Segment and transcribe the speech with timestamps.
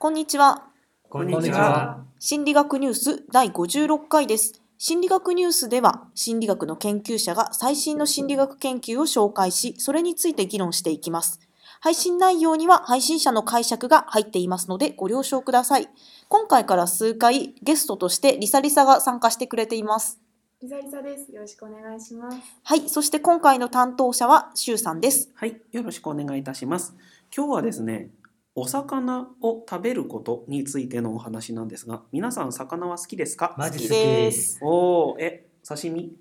[0.00, 0.64] こんにちは。
[1.10, 2.06] こんにちは。
[2.18, 4.62] 心理学ニュース第56回です。
[4.78, 11.38] 心理学ニュースでは、心理学の研究者が最新の心理学研究を紹介し、それについて議論していきます。
[11.82, 15.90] 配信内容には配信者の解釈が入っていますのでご了承ください。
[16.30, 20.18] 今回から数回ゲストとしてリサリサが参加してくれています。
[20.62, 21.30] リザリサです。
[21.30, 22.38] よろしくお願いします。
[22.64, 25.28] はい、そして今回の担当者はシュウさんです。
[25.34, 26.96] はい、よろしくお願いいたします。
[27.36, 28.08] 今日はですね、
[28.56, 33.50] お魚を食べることについてのお話なんですが、皆さん魚は好きですか？
[33.50, 34.58] 好きマジ好きです。
[34.60, 36.16] おお、え、刺身？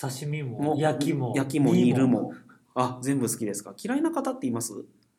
[0.00, 2.34] 刺身もも焼きも焼きも煮るも、
[2.76, 3.74] あ、全部好きですか？
[3.76, 4.72] 嫌いな方っています？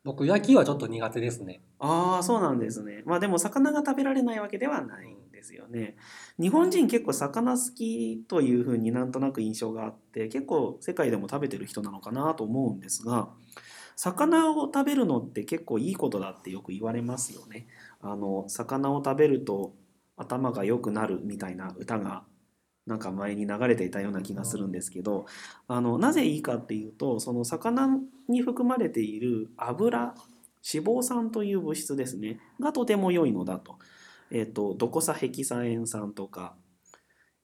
[0.04, 1.60] 僕焼きはちょっと苦手ですね。
[1.78, 3.02] ああ、そうなんですね。
[3.04, 5.96] まあでも魚が食べられないわけではないんですよね。
[6.40, 13.28] 日本人結構魚好きというふうになんとなく印象があって、結構世界でも食べてる人なのかなと思うんですが、
[13.96, 17.66] 魚を食べるのって結構いいことだってよく言われますよね。
[18.00, 19.74] あの魚を食べると
[20.16, 22.24] 頭が良くなるみたいな歌が
[22.86, 25.26] なんか前に流れていたような気がするんですけど、
[25.68, 30.14] あのなぜいいかっていうと、その魚に含まれている油
[30.64, 33.78] 脂肪酸という物質ですねがとても良いのだと,、
[34.30, 36.56] えー、とドコサヘキサエン酸とか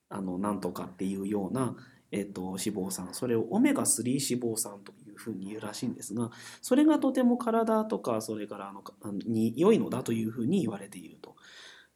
[0.09, 1.77] あのなんとかっていうような、
[2.11, 2.57] えー、と脂
[2.89, 6.31] 肪酸それをオメガ3脂肪酸とふうに言うらしいんですが
[6.63, 8.83] それがとても体とかそれからあの
[9.27, 11.37] に良いのだというふうに言われていると。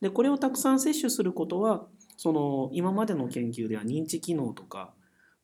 [0.00, 1.86] でこれをたくさん摂取することは
[2.16, 4.92] その今までの研究では認知機能とか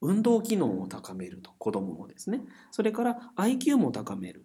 [0.01, 4.45] 運動機能を高めると子どものですねそれから IQ も高める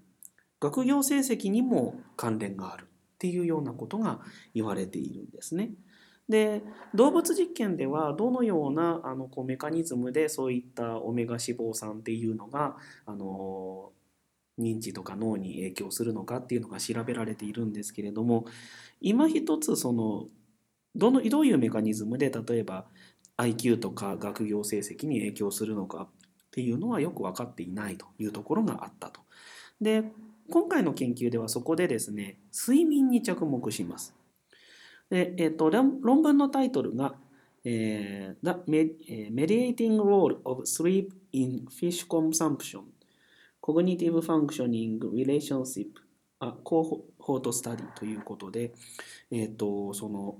[0.59, 4.19] 学業成績にも関連があるっていうようなことが
[4.53, 5.71] 言われているんですね。
[6.27, 13.91] で動物実験ではどのようなあのこうメカニズムでそういったオメガ脂肪酸っていうのがあの
[14.59, 18.45] 認知とか脳に影響するのかっていうのが調べられているんですけれども
[19.01, 20.25] 今一つその
[20.95, 22.85] どのどういうメカニズムで例えば
[23.37, 26.07] IQ とか学業成績に影響するのかっ
[26.51, 29.21] ていうのはよく分かっていないというところがあったと。
[29.81, 30.05] で
[30.49, 34.15] 今回の研究ではそこでですね睡眠に着目します。
[35.09, 37.15] でえっと論文のタイトルが、
[37.63, 42.81] えー The Mediating Role of Sleep in Fish Consumption
[43.61, 45.87] Cognitive Functioning Relationship
[46.39, 48.73] a Cohort Study ということで、
[49.31, 50.37] えっとその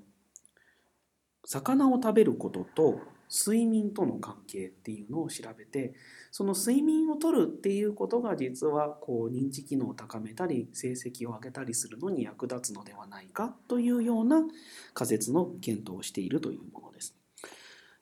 [1.46, 3.00] 魚を食べることと
[3.30, 5.94] 睡眠との関係っていうのを調べて
[6.32, 14.44] その睡眠をとるっていうことが実はこう認知機能を高めたり成績を上げたりするのに役立つのではないかというような
[14.94, 17.16] 仮説の検討をしているというものです。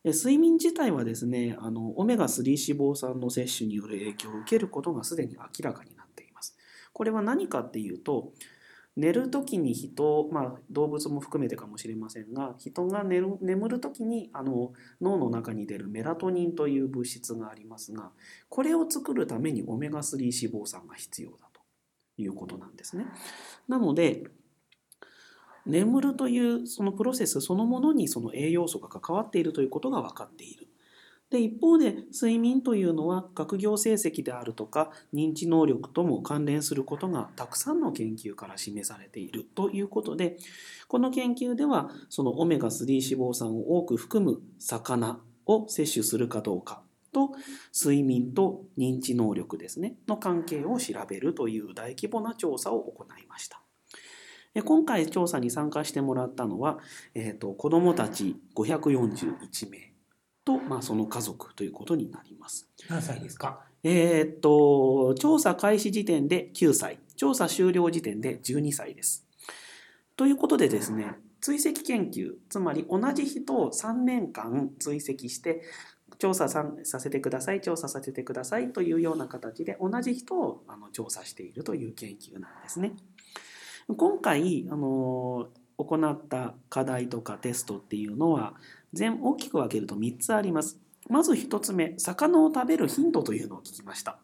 [0.06, 6.58] 睡眠自体はですねあのオメガ3脂肪酸の摂取による影響を受けることがすでに明らかになっています。
[6.92, 8.34] これは何かっていうと
[8.96, 14.72] 寝る時に人、まあ、動物も含めてかもしれませんが人が寝る眠る時にあの
[15.02, 18.12] 脳の中に出るメラトニンという物質がありますが
[18.50, 21.62] これを作るためにオメガ3脂肪酸が必要だと
[22.18, 23.06] いうことなんですね。
[23.68, 24.24] なので
[25.66, 30.63] 眠るというそのプロセスそのものにその栄養素が関わっているということが分かっている。
[31.34, 40.38] で一方で睡眠というのは学業成績であるとか認知能力とも関連することがたくさんの研究から示されているということで
[40.88, 47.32] この研究ではそのオメガ3脂肪酸を多く含む魚を摂取するかどうかと
[47.76, 53.60] 睡眠と認知能力ですねの関係を調べるという大規模な調査を行いました。
[54.64, 56.78] 今回調査に参加してもらったのは、
[57.16, 59.93] えー、と子どもたち541名
[60.46, 62.70] と、まあ、その家族ということになります。
[62.90, 63.62] 何歳ですか？
[63.84, 69.26] えーっと、調査開始時点で9歳、調査終了時点で12歳です。
[70.16, 75.62] ということでですね、追跡研究、つまり同じ人を3年間追跡して、
[76.20, 82.94] 調査ささせてください、調査させてくださいというような形で同じ人をあの調査しているという研究なんですね。
[83.98, 88.54] 今回、あの行った課題とかテストっていうのは
[88.94, 90.80] 全大きく分けると3つあります。
[91.10, 94.20] まず1つ目、魚を食べる頻度というのを聞きました。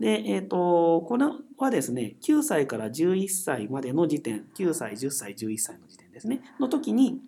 [0.00, 1.26] で、えっ、と、これ
[1.58, 7.20] はですね、9歳から11歳までの時点、9歳、10歳、11歳の時点ですね、の時に、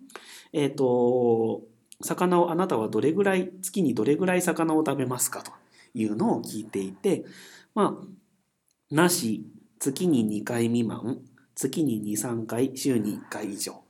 [0.52, 1.62] えっ、と、
[2.00, 5.52] 魚をあなたはどれぐらい、月にどれぐらい魚を食べますかと
[5.94, 7.24] いうのを聞いていて、
[7.74, 9.46] まあ、なし、
[9.78, 11.20] 月に2回未満、
[11.54, 13.81] 月に2、3回、週に1回以上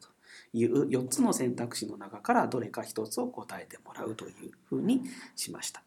[0.52, 4.32] いう4つの選択肢の中からどれか1つを答えてもらうという
[4.64, 5.02] ふうに
[5.36, 5.82] しました。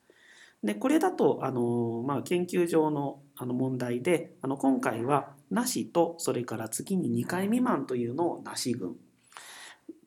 [0.63, 8.95] でこれだとあの、まあ、研究上のあの問題であの今回はなしとそれから月に2回未満というのをなし群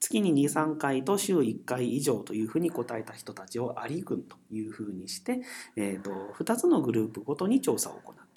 [0.01, 5.41] 月に23回と週1回以上というふうに答えた人たちをあり群というふうにして、
[5.77, 6.11] えー、と
[6.43, 8.28] 2つのグループごとに調査を行っています。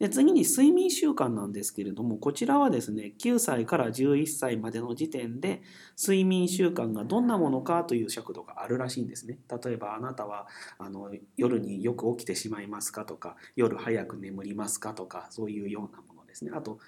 [0.00, 5.60] で次に睡眠習慣なんですけれどもこちらはですね9歳から11歳までの時点で
[6.00, 9.38] 睡眠習慣がどんなものかという尺度があるらしいんですね。
[9.62, 10.48] 例えばあなたは
[10.78, 16.50] あの夜によく起きてしまいますかとか夜早く眠りますかとかそういうようなものですね。
[16.54, 16.78] あと,、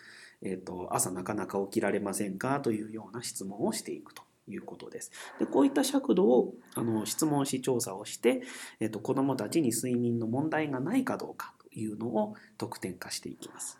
[0.41, 4.23] えー、と朝なかなか起きられませんかというような質問をしていくと。
[4.49, 8.43] いうことですでこういった尺度をあの質問し調査をして、
[8.81, 13.79] えー、と子どもたちに睡眠の問題がないかどうかいうのを得点化していきます。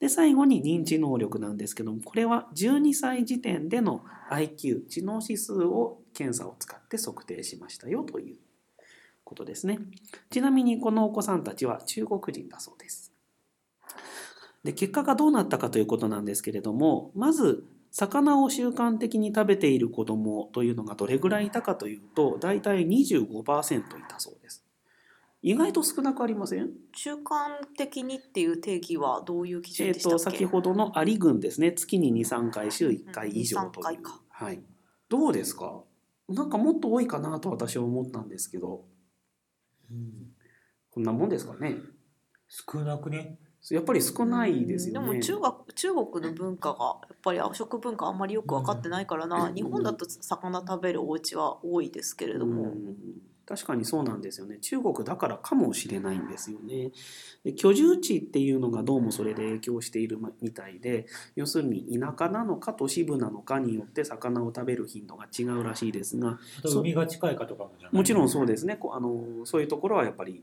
[0.00, 8.36] で最後に認知能力なんですけどもこれは12歳時点での IQ 知能指数を検査を使って測定しましたよという
[9.24, 9.80] ことですね。
[10.30, 13.12] ちなみにこのお子さんたちは中国人だそうです。
[14.64, 24.65] で結果がどうなったかということなんですけれどもまず魚を習慣的に食べている子どもというのがどれぐらいいたかというと大体25%いたそうです。
[25.48, 26.70] 意外と少なくありません？
[26.92, 31.70] 中間的にっていう定義はどういう基準えー、でしたっけ、と先ほどのアリ群ですね。
[31.70, 33.84] 月に23回週1回以上とう。
[33.84, 33.96] んい。
[33.96, 34.20] う、2-3回か。
[34.28, 34.60] はい、
[35.08, 35.84] どうですか？
[36.28, 38.86] なんかもっと多いかなと私は思ったんですけど。
[39.88, 40.32] うん。
[40.90, 41.76] こんなもんですかね？
[42.48, 43.38] 少なくね？
[43.70, 45.14] やっぱり少ないですでよね。
[45.14, 49.54] も中学中国の文化がやっぱり食文化あんまりよく分かってないからな、うん。
[49.54, 52.96] 日本だと魚食べるお家は多いですけれども、うん
[53.48, 54.58] 確かにそうなんですよね。
[54.58, 56.90] 中国だからかもしれないんですよね。
[57.44, 61.06] で居住地っていうのがどうもそれで影響しているみたいで
[61.36, 67.94] 要するに田舎なのか都市部なのかによって魚を食べる頻度が違うらしいですが海が近いかとかもじゃない？
[67.94, 68.74] もちろんそうですね。
[68.74, 70.42] こうあのそういうところはやっぱり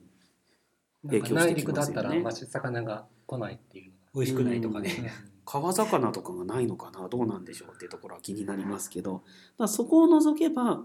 [1.06, 2.00] 影響してき内陸だますよね。
[2.00, 3.98] ったらあんまし魚が来ないっていうのが。
[4.16, 5.12] 美味しくないとかね。
[5.46, 7.10] 川魚とかがないのかな？
[7.10, 9.24] どうなんでしょうっていうところは気になりますけど。
[9.60, 10.84] だそこを除けば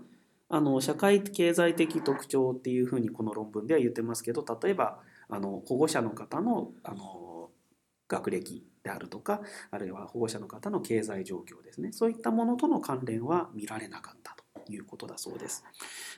[0.51, 4.99] あの社会経済的特徴っていうふうにこの論文では言ってますけど例えば
[5.29, 7.51] あの保護者の方のあの
[8.09, 15.65] 学歴であるとかあるいは保護者の方の経済状況ですねそういったものとの関連は見られなかったということだそうです。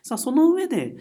[0.02, 0.96] さあその上で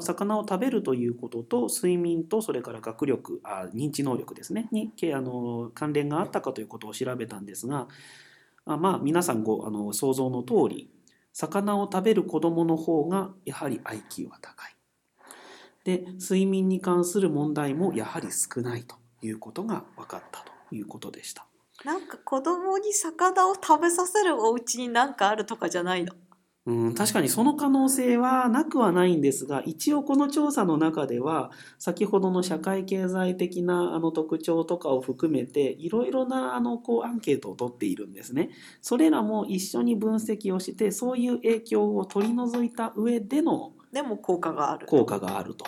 [0.00, 7.88] 魚を食べるということと睡眠とそれから学力あ認知能力ですねにけあの関連があったかということを調べたんですが
[8.64, 10.90] あまあ皆さんごあの想像の通り
[11.32, 14.76] 魚を食べる子どもの方がやはり IQ は高い。
[15.84, 21.46] で睡眠に関する問題もやはり少ないということが分かったということでした。
[21.84, 26.12] なんか子供に魚を食べさせるお家になんかあるとかじゃないの？
[26.64, 38.50] うん、確かにその可能性はなくはないんですが一応この調査の中では先ほどの社会経済的なあの特徴とかを含めていろいろなあのこうアンケートを取っているんですね。
[38.80, 45.66] それらも一緒に分析をしてそういう影響を取り除いた上でのでも効果がある効果があると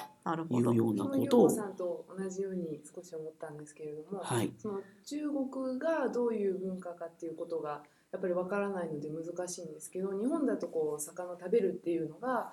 [0.50, 1.43] いうようなこと。
[1.43, 4.52] をさんと同じように少し思ったんですけれども、はい。
[4.58, 7.82] その中国がどういう文化かっていうことが
[8.14, 12.52] やっぱりわからないので難しいんですけど日本だとこう魚を食べるっていうのが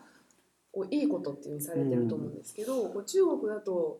[0.71, 3.99] こういいことっていうふうにされてると思うんですけど、こう中国だと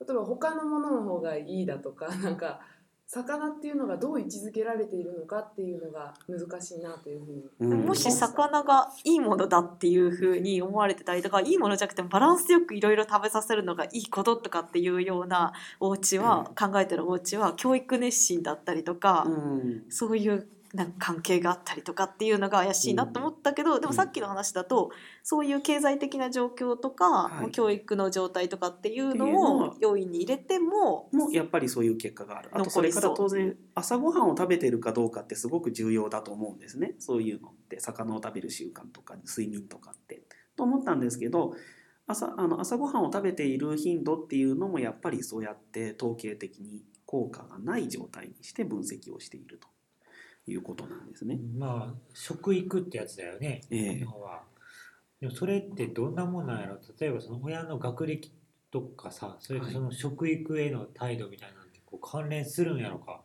[0.00, 2.60] 例えば他のものの方がいいだとか なんか
[3.06, 7.44] 魚っていうのがどう位置づけられているのかっていうのが難しいなというふうに。
[7.60, 7.86] うん。
[7.86, 19.84] もし魚がいいものだっていうふうに思われてたりとかいいものじゃなくてバランスよくいろいろ食べさせるのがいいこととかっていうようなお家は、考えてるお家は教育熱心だったりとか、うん。
[19.90, 24.90] そういうなんか関係があったりとかっていうのが怪しいなと思ったけど、でもさっきの話だと
[25.22, 27.50] そういう経済的な状況とか、はい。
[27.52, 32.50] 教育の状態とかっていうのを要因に入れてももやっぱりそういう結果がある。
[32.52, 36.94] あとそれから当然朝ごはんを食べてるかどうかってすごく重要だと思うんですね。
[36.98, 37.80] そういうのって。
[37.80, 40.22] 魚を食べる習慣とか睡眠とかって。
[40.56, 41.54] と思ったんですけど
[42.06, 49.68] 朝あの朝ごはんを食べている頻度っていうのもやっぱりそうやって統計的に効果がない状態にして分析をしていると
[50.46, 51.38] いうことなんですね。
[51.56, 53.62] まあ食育ってやつだよね。
[53.70, 54.06] ええ。
[55.20, 56.78] でもそれってどんなもんなんやろ？
[56.98, 58.32] 例えばその親の学歴
[58.70, 63.20] とかさそれとその食育への態度みたいなのってこう関連するんやろか？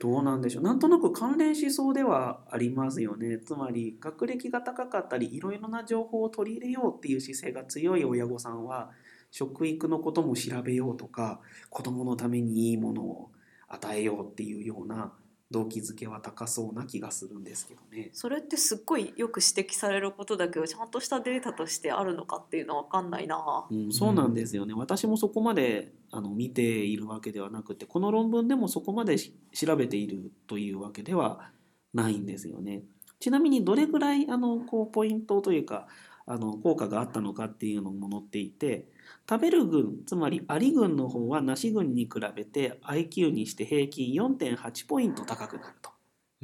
[0.00, 8.90] どうなんでしょうなんとなく関連しそうではありますよねつまり学歴が高かったりいろいろな情報を取り入れようっていう姿勢が強い親御さんは
[9.30, 11.40] 食育のことも調べようとか
[11.70, 13.30] 子どものためにいいものを
[13.68, 15.12] 与えようっていうような
[15.54, 18.10] 動機づけは高そうな気がするんですけどね。
[18.12, 23.66] それってすっごいよく指摘されることだけどちゃんとしたデータとしてあるのかっていうのは分かんないな。
[23.70, 31.50] うん、そうなんですよね、私もそこまであの見ているわけではなくてこの論文でもそこまでし調べているというわけでは
[31.92, 32.82] ないんですよね。
[33.20, 35.86] ちなみにどれぐらいあのこうポイントというか
[36.26, 38.88] あの効果があったのかっていうのも載っていて
[39.28, 45.90] 食べる群つまりアリ群の方はナシ群に比べて IQ にして平均4.8ポイント高くなると。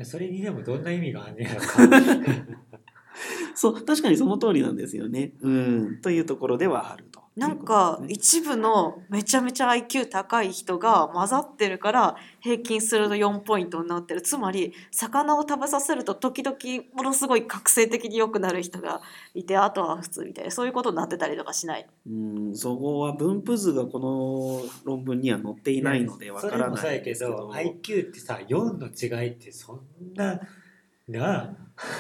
[0.05, 1.79] それにでもどんな意味があんねやろか
[3.55, 5.33] そう確かにその通りなんですよね。
[5.43, 7.21] うんというところではあると。
[7.41, 14.21] なんか一部のめちゃめちゃ IQ 高い人が混ざってるから平均すると4ポイントになってる。
[14.21, 16.59] つまり魚を食べさせると時々
[16.93, 19.01] ものすごい覚醒的に良くなる人が
[19.33, 21.87] いてあとは普通みたいなそういうことになってたりとかしない。
[22.07, 29.81] うん、そこは分布図がこの論文には載っていないのでわからそないれもそうやけど IQ ってさ4の違いってそん
[30.15, 30.39] な
[31.11, 31.57] な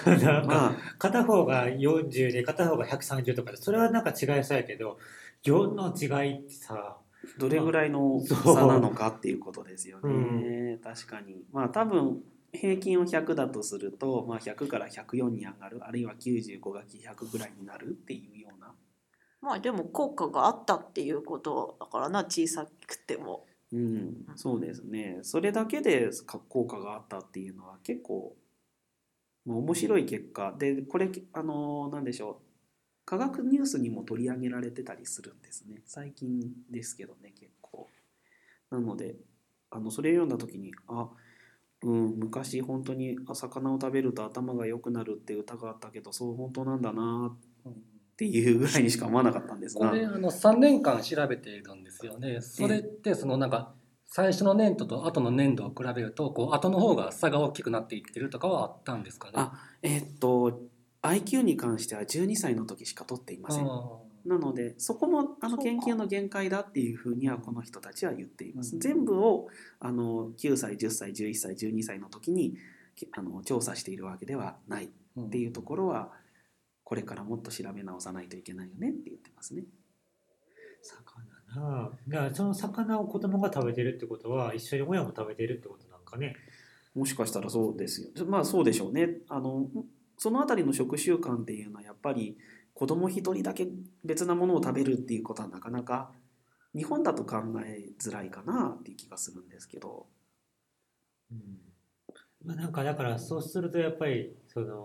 [0.07, 0.73] あなんかまあ。
[0.99, 4.99] 片方が40で片方が130とかでそれはなんか違いそうやけど
[5.45, 6.99] 4の違いってさ
[7.39, 10.03] どれぐらいの差なのかっていうことですよね。
[10.03, 10.77] う。
[10.77, 11.45] ん確かに。
[11.53, 18.75] まあ多分平均を100だとすると、まあ、100から104に上がるあるいは95が100ぐらいになるっていうような、
[19.41, 23.47] まあでも効果があったっていうことだからな小さくても。
[23.73, 25.21] うん、そうですね。
[25.23, 28.35] それだけでか効果があったっていうのは結構、
[29.47, 30.55] まあ、面白い結果。
[30.59, 32.37] でこれあのなんでしょう。
[33.05, 35.83] 科学ニュースにも取り上げられてたりするんですね。
[35.85, 37.89] 最近ですけどね結構。
[38.71, 39.17] なので
[39.71, 41.09] あのそれ読んだ時にあ
[41.83, 47.37] うん昔本当に魚を食べると頭が良くなるって歌があったけどそう本当なんだな
[47.69, 47.73] っ
[48.17, 49.89] ていうぐらいにしか思わなかったんですが。
[49.89, 52.41] これあの3年間調べているんですよね。
[52.41, 53.75] それってそのなんか
[54.13, 59.33] 最初の年度と後の年度を比べるとこう後の方が差が大きくなっていってるとかはあったんですかね？
[59.37, 59.53] あ
[59.83, 60.61] えーっと
[61.03, 68.75] IQ に関しては12歳の時しか取っていませんあなのでそこもあの研究の限界だっていうふうにはこの人たちは言っています。
[68.75, 69.47] うん全部を
[69.79, 72.57] あの9歳10歳11歳12歳の時に
[72.97, 76.11] きあの調査しているわけではないっーていうところは
[76.85, 79.63] これからもっと調べ直さないといけないよねって言ってますね。
[80.83, 86.37] 魚なあだからその魚を子供が食べてるってことは一緒に親も食べてるってことなんかね
[86.95, 88.27] もしかしたらそうですよ。
[88.27, 89.19] まあそうでしょうね。
[89.29, 89.69] あの
[90.19, 92.37] そのあたりの食習慣っていうのはやっぱり
[92.75, 93.69] 子供一人だけ
[94.05, 96.11] 別なものを食べるっていうことはなかなか
[96.75, 100.07] 日本だと考えづらいかなっていう気がするんですけど。
[101.31, 101.71] うん
[102.45, 104.77] まあ、なんかだからそうするとやっぱりそのなん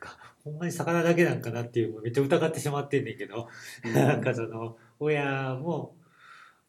[0.00, 3.48] かほんまに魚だけなんかなっていうめっちゃ疑ってしまってんねんけど、
[3.94, 5.94] なんかその親も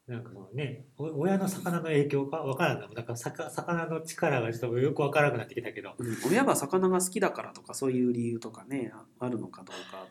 [0.08, 2.38] なんかそのね親の魚の影響か？
[2.38, 2.88] わからんな。
[2.88, 5.96] なんか魚の力がちょっとよくわからなくなってきたけど。
[5.98, 6.18] うん。
[6.32, 10.06] 親が魚が好きだからとかそういう理由とかねああるのかどうか。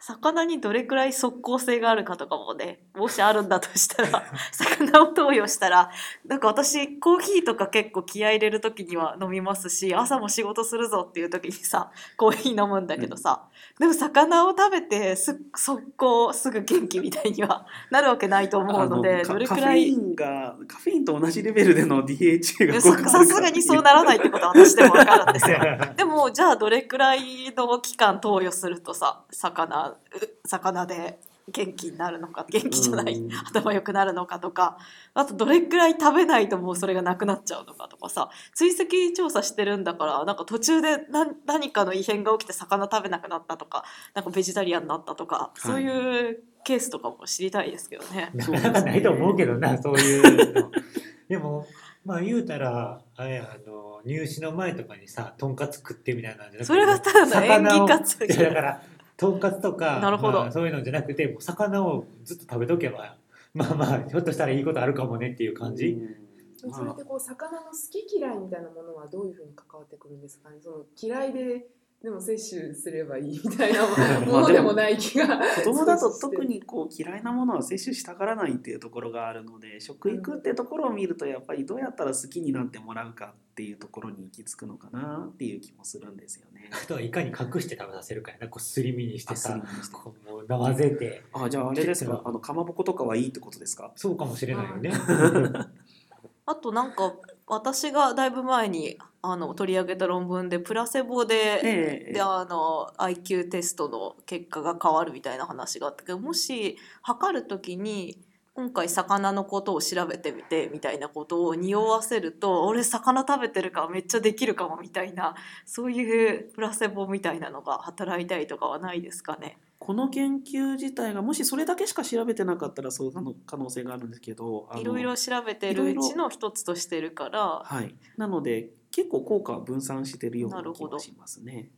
[0.00, 5.90] 魚にどれくらい即効性があるかとかもねもしあるんだとしたら 魚を投与したら
[6.26, 13.44] なんか私コーヒーとか結構気合い入れる時には飲みますし朝も仕事するぞっていう時にさコーヒー飲むんだけどさ、
[13.78, 25.58] でも魚を食べてす速攻すぐ元気みたいにはなるわけないと思うのでどれくカフェイらいンがカフェインと同じレベルでの DHA がささすがにそうならないってことは私でも分かるんですよ。
[25.58, 29.98] は でもじゃあどれくらいの期間投与するとさ魚う
[30.46, 31.18] 魚で
[31.52, 34.78] 元気になるのか元気じゃないうん頭良くなるのかとか
[35.14, 38.84] あとどれくらい食べないともうそれがなくなっちゃうのかとかさ追跡
[39.16, 45.60] 調査してるんだからなんか途中で何何かの異変が起きて魚食べなくなったとかなんかベジタリアンになったとか、い。
[45.60, 48.30] そういうケースとかも知りたいですけどね。
[48.34, 49.96] なかなかないと思うけどなそう。
[49.96, 50.70] いうの。
[51.28, 51.66] でも
[52.04, 58.82] まあ言うたらあれあの入試の前とかにさとんかつ食ってみたいなんじゃなくてそれがただの演技活いやだから
[59.18, 60.40] とんかつとかなるほど。
[60.40, 63.18] まあそういうのじゃなくてもう魚をずっと食べとけば
[63.52, 66.72] まあまあひょっとしたらいいことあるかもねっていう感じ、うん。
[66.72, 70.56] それってこう魚の好き嫌いみたいなものはどういうふうに関わってくるんですかね？
[70.60, 71.66] その嫌いで
[72.00, 73.88] でも摂取すればいいみたいなも
[74.42, 86.70] のでもない気が子供だと特にこう嫌いなものは摂取したがらないっていうところがあるので食育ってところを見るとやっぱりどうやったら好きになってもらうかっていうところに行き着くのかなっていう気もするんですよね。
[86.84, 89.60] あとはいかに隠して食べさせるかやなこうすり身にしてさ
[89.92, 93.90] こうもう混ぜてあじゃああれですかあのかまぼことかはいいってことですか？
[93.96, 94.92] そうかもしれないよね。
[96.46, 97.14] あとなんか
[97.48, 108.18] 私がだいぶ前にあの取り上げた論文でプラセボで、ええであの IQ テストの結果が変わるみたいな話があったけどもし測る時に
[108.54, 119.58] 今回魚のことを調べてみてみたいなことを匂わせると俺魚食べてるからめっちゃできるかもみたいなそういうプラセボみたいなのが働いたりとかはないですかね？
[119.78, 127.62] この研究自体がもしそれだけしか調べてなかったらそうなの可能性があるんですけどいろいろ調べてるうちの一つとしてるから。
[127.64, 131.70] はい、なので結構効果は分散してるような気がしますね。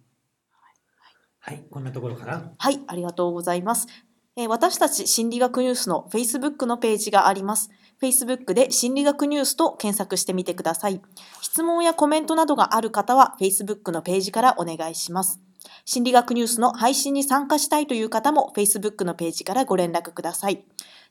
[1.38, 2.54] はい、こんなところかな。
[2.56, 3.88] はい、ありがとうございます。
[4.36, 7.68] えー私たち心理学ニュースの Facebook のページがあります。
[8.00, 11.02] Facebook で心理学ニュースと検索してみてください。
[11.42, 15.42] 質問やコメントなどがある方は Facebook のページからお願いします。
[15.84, 20.64] 心理学ニュースの配信に参加したいという方も Facebook のページからご連絡ください。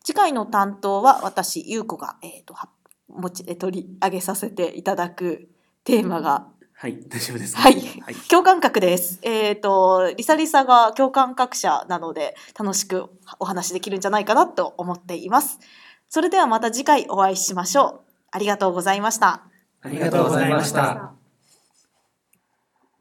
[0.03, 2.69] 次回の担当は私、ゆうこが、えー、とは
[3.09, 5.49] 持ち取り上げさせていただく
[5.89, 6.47] テーマが
[6.81, 7.61] はい、大丈夫ですか。
[7.61, 9.19] はいはい、共感覚です。
[9.21, 15.59] えっ、と、リサリサが共感覚者なので、楽しくお話できるんじゃないかなと思っています。
[16.07, 18.01] それではまた次回お会いしましょう。
[18.31, 19.43] ありがとうございました。
[19.81, 21.18] ありがとうございました。